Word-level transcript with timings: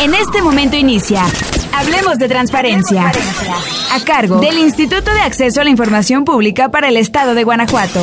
En 0.00 0.14
este 0.14 0.42
momento 0.42 0.76
inicia. 0.76 1.24
Hablemos 1.72 2.18
de 2.18 2.28
transparencia. 2.28 3.10
A 3.92 4.04
cargo 4.04 4.40
del 4.40 4.58
Instituto 4.58 5.12
de 5.12 5.20
Acceso 5.20 5.60
a 5.60 5.64
la 5.64 5.70
Información 5.70 6.24
Pública 6.24 6.70
para 6.70 6.88
el 6.88 6.96
Estado 6.96 7.34
de 7.34 7.42
Guanajuato. 7.42 8.00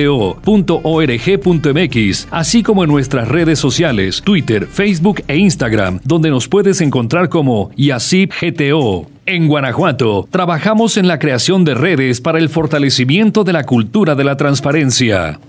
así 2.32 2.64
como 2.64 2.84
en 2.84 2.90
nuestras 2.90 3.28
redes 3.28 3.60
sociales, 3.60 4.22
Twitter, 4.24 4.68
Facebook 4.68 5.24
e 5.28 5.38
Instagram, 5.38 6.00
donde 6.04 6.30
nos 6.30 6.48
puedes 6.48 6.82
encontrar 6.82 7.30
como 7.30 7.72
Yasib 7.76 8.32
GTO. 8.40 9.08
En 9.26 9.48
Guanajuato, 9.48 10.28
trabajamos 10.32 10.98
en 10.98 11.08
la 11.08 11.20
creación 11.20 11.64
de 11.64 11.76
redes 11.76 12.22
para 12.22 12.40
el 12.40 12.50
fortalecimiento 12.50 13.44
de 13.44 13.54
la 13.54 13.64
cultura 13.64 14.16
de 14.16 14.24
la 14.24 14.38
transparencia. 14.38 15.40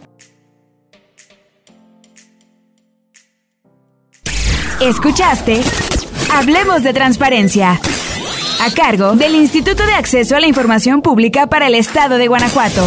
Escuchaste 4.80 5.60
Hablemos 6.32 6.82
de 6.84 6.92
Transparencia, 6.92 7.72
a 7.72 8.70
cargo 8.74 9.14
del 9.16 9.34
Instituto 9.34 9.84
de 9.84 9.94
Acceso 9.94 10.36
a 10.36 10.40
la 10.40 10.46
Información 10.46 11.02
Pública 11.02 11.48
para 11.48 11.66
el 11.66 11.74
Estado 11.74 12.18
de 12.18 12.28
Guanajuato. 12.28 12.84